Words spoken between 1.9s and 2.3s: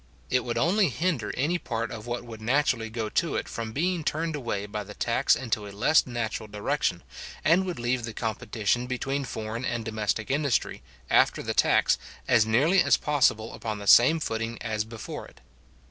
of what